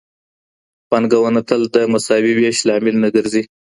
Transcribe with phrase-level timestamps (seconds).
[0.89, 3.43] پانګونه تل د مساوي ويش لامل نه ګرځي.